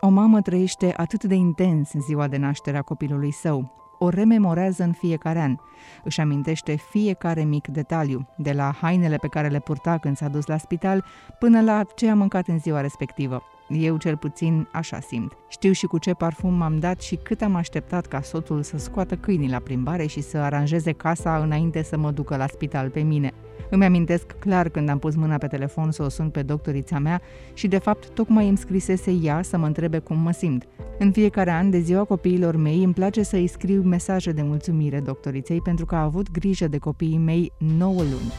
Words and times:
O 0.00 0.08
mamă 0.08 0.40
trăiește 0.40 0.94
atât 0.96 1.24
de 1.24 1.34
intens 1.34 1.90
ziua 1.98 2.28
de 2.28 2.36
naștere 2.36 2.76
a 2.76 2.82
copilului 2.82 3.30
său. 3.32 3.74
O 3.98 4.08
rememorează 4.08 4.82
în 4.82 4.92
fiecare 4.92 5.40
an. 5.40 5.56
Își 6.04 6.20
amintește 6.20 6.74
fiecare 6.74 7.44
mic 7.44 7.66
detaliu, 7.66 8.28
de 8.36 8.52
la 8.52 8.72
hainele 8.80 9.16
pe 9.16 9.28
care 9.28 9.48
le 9.48 9.58
purta 9.58 9.98
când 9.98 10.16
s-a 10.16 10.28
dus 10.28 10.46
la 10.46 10.56
spital, 10.56 11.04
până 11.38 11.60
la 11.60 11.84
ce 11.94 12.10
a 12.10 12.14
mâncat 12.14 12.48
în 12.48 12.58
ziua 12.58 12.80
respectivă. 12.80 13.42
Eu 13.68 13.96
cel 13.96 14.16
puțin 14.16 14.68
așa 14.72 15.00
simt. 15.00 15.32
Știu 15.48 15.72
și 15.72 15.86
cu 15.86 15.98
ce 15.98 16.12
parfum 16.12 16.54
m-am 16.54 16.78
dat 16.78 17.00
și 17.00 17.16
cât 17.16 17.42
am 17.42 17.54
așteptat 17.54 18.06
ca 18.06 18.20
soțul 18.20 18.62
să 18.62 18.78
scoată 18.78 19.16
câinii 19.16 19.50
la 19.50 19.58
plimbare 19.58 20.06
și 20.06 20.20
să 20.20 20.38
aranjeze 20.38 20.92
casa 20.92 21.38
înainte 21.38 21.82
să 21.82 21.96
mă 21.98 22.10
ducă 22.10 22.36
la 22.36 22.46
spital 22.46 22.90
pe 22.90 23.00
mine. 23.00 23.32
Îmi 23.70 23.84
amintesc 23.84 24.26
clar 24.38 24.68
când 24.68 24.88
am 24.88 24.98
pus 24.98 25.14
mâna 25.14 25.36
pe 25.36 25.46
telefon 25.46 25.90
să 25.90 26.02
o 26.02 26.08
sun 26.08 26.30
pe 26.30 26.42
doctorița 26.42 26.98
mea 26.98 27.20
și 27.54 27.68
de 27.68 27.78
fapt 27.78 28.08
tocmai 28.08 28.48
îmi 28.48 28.56
scrisese 28.56 29.10
ea 29.22 29.42
să 29.42 29.58
mă 29.58 29.66
întrebe 29.66 29.98
cum 29.98 30.18
mă 30.18 30.32
simt. 30.32 30.66
În 30.98 31.12
fiecare 31.12 31.50
an 31.50 31.70
de 31.70 31.78
ziua 31.78 32.04
copiilor 32.04 32.56
mei 32.56 32.84
îmi 32.84 32.94
place 32.94 33.22
să 33.22 33.36
îi 33.36 33.46
scriu 33.46 33.82
mesaje 33.82 34.32
de 34.32 34.42
mulțumire 34.42 35.00
doctoriței 35.00 35.60
pentru 35.60 35.84
că 35.84 35.94
a 35.94 36.02
avut 36.02 36.30
grijă 36.30 36.68
de 36.68 36.78
copiii 36.78 37.18
mei 37.18 37.52
9 37.78 37.92
luni. 37.92 38.32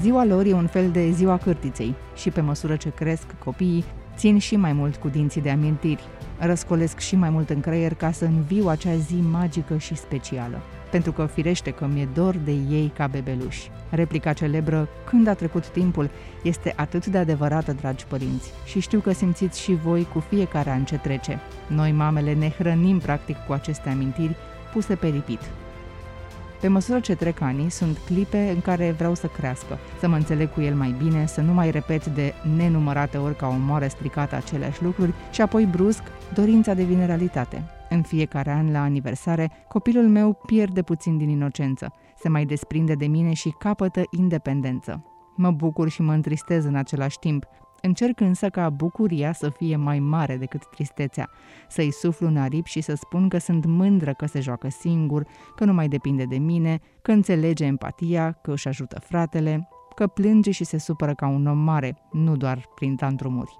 Ziua 0.00 0.24
lor 0.24 0.46
e 0.46 0.52
un 0.52 0.66
fel 0.66 0.90
de 0.90 1.10
ziua 1.10 1.36
cârtiței 1.36 1.94
și 2.14 2.30
pe 2.30 2.40
măsură 2.40 2.76
ce 2.76 2.90
cresc 2.90 3.38
copiii, 3.38 3.84
țin 4.18 4.38
și 4.38 4.56
mai 4.56 4.72
mult 4.72 4.96
cu 4.96 5.08
dinții 5.08 5.40
de 5.40 5.50
amintiri. 5.50 6.04
Răscolesc 6.38 6.98
și 6.98 7.16
mai 7.16 7.30
mult 7.30 7.50
în 7.50 7.60
creier 7.60 7.94
ca 7.94 8.12
să 8.12 8.24
înviu 8.24 8.68
acea 8.68 8.94
zi 8.96 9.14
magică 9.30 9.76
și 9.76 9.96
specială 9.96 10.60
pentru 10.90 11.12
că 11.12 11.26
firește 11.26 11.70
că 11.70 11.86
mi-e 11.86 12.08
dor 12.14 12.36
de 12.44 12.50
ei 12.50 12.92
ca 12.96 13.06
bebeluși. 13.06 13.70
Replica 13.90 14.32
celebră, 14.32 14.88
când 15.04 15.26
a 15.26 15.34
trecut 15.34 15.68
timpul, 15.68 16.10
este 16.42 16.72
atât 16.76 17.06
de 17.06 17.18
adevărată, 17.18 17.72
dragi 17.72 18.04
părinți, 18.06 18.50
și 18.64 18.80
știu 18.80 19.00
că 19.00 19.12
simțiți 19.12 19.60
și 19.60 19.74
voi 19.74 20.06
cu 20.12 20.18
fiecare 20.18 20.70
an 20.70 20.84
ce 20.84 20.96
trece. 20.96 21.40
Noi, 21.66 21.92
mamele, 21.92 22.34
ne 22.34 22.50
hrănim 22.58 22.98
practic 22.98 23.36
cu 23.46 23.52
aceste 23.52 23.88
amintiri 23.88 24.36
puse 24.72 24.94
pe 24.94 25.06
ripit. 25.06 25.40
Pe 26.60 26.68
măsură 26.68 27.00
ce 27.00 27.14
trec 27.14 27.40
ani, 27.40 27.70
sunt 27.70 27.98
clipe 27.98 28.50
în 28.54 28.60
care 28.60 28.90
vreau 28.90 29.14
să 29.14 29.26
crească, 29.26 29.78
să 30.00 30.08
mă 30.08 30.16
înțeleg 30.16 30.52
cu 30.52 30.60
el 30.60 30.74
mai 30.74 30.94
bine, 31.02 31.26
să 31.26 31.40
nu 31.40 31.52
mai 31.52 31.70
repet 31.70 32.06
de 32.06 32.34
nenumărate 32.56 33.16
ori 33.16 33.36
ca 33.36 33.48
o 33.48 33.56
moare 33.56 33.88
stricată 33.88 34.34
aceleași 34.34 34.82
lucruri 34.82 35.14
și 35.30 35.40
apoi 35.40 35.64
brusc 35.64 36.02
dorința 36.34 36.74
devine 36.74 37.06
realitate. 37.06 37.64
În 37.90 38.02
fiecare 38.02 38.50
an, 38.50 38.72
la 38.72 38.82
aniversare, 38.82 39.50
copilul 39.68 40.08
meu 40.08 40.40
pierde 40.46 40.82
puțin 40.82 41.16
din 41.16 41.28
inocență, 41.28 41.92
se 42.16 42.28
mai 42.28 42.44
desprinde 42.44 42.94
de 42.94 43.06
mine 43.06 43.32
și 43.32 43.54
capătă 43.58 44.02
independență. 44.10 45.04
Mă 45.36 45.50
bucur 45.50 45.88
și 45.88 46.02
mă 46.02 46.12
întristez 46.12 46.64
în 46.64 46.74
același 46.74 47.18
timp. 47.18 47.44
Încerc 47.82 48.20
însă 48.20 48.48
ca 48.48 48.70
bucuria 48.70 49.32
să 49.32 49.48
fie 49.48 49.76
mai 49.76 49.98
mare 49.98 50.36
decât 50.36 50.66
tristețea, 50.70 51.30
să-i 51.68 51.92
suflu 51.92 52.26
în 52.26 52.36
aripi 52.36 52.70
și 52.70 52.80
să 52.80 52.94
spun 52.94 53.28
că 53.28 53.38
sunt 53.38 53.64
mândră 53.64 54.12
că 54.12 54.26
se 54.26 54.40
joacă 54.40 54.68
singur, 54.68 55.26
că 55.56 55.64
nu 55.64 55.72
mai 55.72 55.88
depinde 55.88 56.24
de 56.24 56.38
mine, 56.38 56.78
că 57.02 57.12
înțelege 57.12 57.64
empatia, 57.64 58.32
că 58.32 58.52
își 58.52 58.68
ajută 58.68 59.00
fratele, 59.00 59.68
că 59.94 60.06
plânge 60.06 60.50
și 60.50 60.64
se 60.64 60.78
supără 60.78 61.14
ca 61.14 61.26
un 61.28 61.46
om 61.46 61.58
mare, 61.58 61.96
nu 62.12 62.36
doar 62.36 62.68
prin 62.74 62.96
tantrumuri 62.96 63.58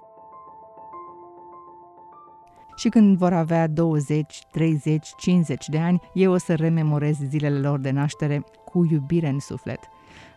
și 2.79 2.89
când 2.89 3.17
vor 3.17 3.33
avea 3.33 3.67
20, 3.67 4.43
30, 4.51 5.07
50 5.17 5.67
de 5.67 5.77
ani, 5.77 6.01
eu 6.13 6.31
o 6.31 6.37
să 6.37 6.55
rememorez 6.55 7.17
zilele 7.27 7.59
lor 7.59 7.79
de 7.79 7.91
naștere 7.91 8.43
cu 8.65 8.87
iubire 8.91 9.27
în 9.27 9.39
suflet. 9.39 9.79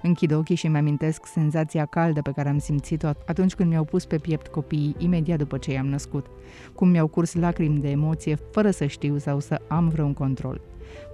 Închid 0.02 0.32
ochii 0.32 0.54
și 0.54 0.68
mi-amintesc 0.68 1.26
senzația 1.26 1.84
caldă 1.84 2.22
pe 2.22 2.32
care 2.34 2.48
am 2.48 2.58
simțit-o 2.58 3.08
atunci 3.26 3.54
când 3.54 3.68
mi-au 3.68 3.84
pus 3.84 4.04
pe 4.04 4.18
piept 4.18 4.46
copiii 4.46 4.94
imediat 4.98 5.38
după 5.38 5.58
ce 5.58 5.72
i-am 5.72 5.86
născut, 5.86 6.26
cum 6.74 6.88
mi-au 6.88 7.06
curs 7.06 7.34
lacrimi 7.34 7.80
de 7.80 7.90
emoție 7.90 8.34
fără 8.34 8.70
să 8.70 8.86
știu 8.86 9.18
sau 9.18 9.40
să 9.40 9.60
am 9.68 9.88
vreun 9.88 10.12
control 10.12 10.60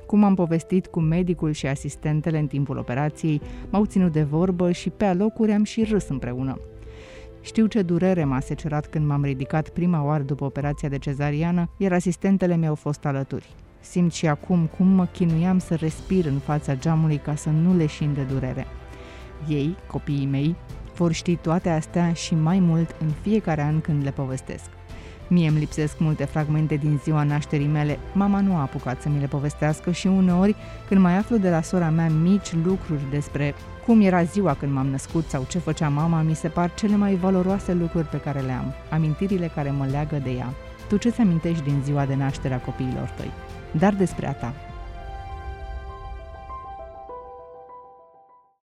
cum 0.08 0.24
am 0.24 0.35
povestit 0.35 0.86
cu 0.86 1.01
medicul 1.01 1.52
și 1.52 1.67
asistentele 1.67 2.39
în 2.39 2.46
timpul 2.46 2.77
operației, 2.77 3.40
m-au 3.70 3.85
ținut 3.85 4.12
de 4.12 4.23
vorbă 4.23 4.73
și 4.73 4.91
pe 4.91 5.05
alocuri 5.05 5.52
am 5.52 5.64
și 5.64 5.85
râs 5.85 6.08
împreună. 6.08 6.61
Știu 7.41 7.67
ce 7.67 7.83
durere 7.83 8.24
m-a 8.24 8.41
secerat 8.41 8.86
când 8.86 9.07
m-am 9.07 9.24
ridicat 9.24 9.68
prima 9.68 10.05
oară 10.05 10.23
după 10.23 10.45
operația 10.45 10.89
de 10.89 10.98
cezariană, 10.98 11.70
iar 11.77 11.92
asistentele 11.92 12.57
mi-au 12.57 12.74
fost 12.74 13.05
alături. 13.05 13.55
Simt 13.80 14.12
și 14.12 14.27
acum 14.27 14.67
cum 14.77 14.86
mă 14.86 15.07
chinuiam 15.07 15.58
să 15.58 15.74
respir 15.74 16.27
în 16.27 16.39
fața 16.39 16.74
geamului 16.74 17.17
ca 17.17 17.35
să 17.35 17.48
nu 17.51 17.77
leșin 17.77 18.14
de 18.14 18.23
durere. 18.23 18.67
Ei, 19.48 19.76
copiii 19.86 20.26
mei, 20.26 20.56
vor 20.96 21.12
ști 21.12 21.36
toate 21.36 21.68
astea 21.68 22.12
și 22.12 22.34
mai 22.34 22.58
mult 22.58 22.94
în 23.00 23.08
fiecare 23.22 23.62
an 23.62 23.80
când 23.80 24.04
le 24.04 24.10
povestesc. 24.10 24.70
Mie 25.28 25.48
îmi 25.48 25.58
lipsesc 25.58 25.98
multe 25.98 26.24
fragmente 26.24 26.76
din 26.76 27.00
ziua 27.02 27.22
nașterii 27.22 27.66
mele, 27.66 27.98
mama 28.12 28.40
nu 28.40 28.54
a 28.54 28.60
apucat 28.60 29.00
să 29.00 29.08
mi 29.08 29.20
le 29.20 29.26
povestească 29.26 29.90
și 29.90 30.06
uneori, 30.06 30.56
când 30.88 31.00
mai 31.00 31.16
aflu 31.16 31.36
de 31.36 31.50
la 31.50 31.62
sora 31.62 31.90
mea 31.90 32.08
mici 32.08 32.54
lucruri 32.64 33.10
despre 33.10 33.54
cum 33.86 34.00
era 34.00 34.22
ziua 34.22 34.54
când 34.54 34.72
m-am 34.72 34.86
născut 34.86 35.28
sau 35.28 35.46
ce 35.48 35.58
făcea 35.58 35.88
mama, 35.88 36.22
mi 36.22 36.34
se 36.34 36.48
par 36.48 36.74
cele 36.74 36.96
mai 36.96 37.14
valoroase 37.14 37.74
lucruri 37.74 38.06
pe 38.06 38.20
care 38.20 38.40
le 38.40 38.52
am, 38.52 38.74
amintirile 38.90 39.50
care 39.55 39.70
mă 39.70 39.86
leagă 39.90 40.20
de 40.22 40.30
ea. 40.30 40.55
Tu 40.88 40.96
ce-ți 40.96 41.20
amintești 41.20 41.62
din 41.64 41.80
ziua 41.84 42.06
de 42.06 42.14
naștere 42.14 42.55
a 42.55 42.60
copiilor 42.60 43.12
tăi? 43.16 43.30
Dar 43.70 43.94
despre 43.94 44.26
a 44.26 44.32
ta, 44.32 44.55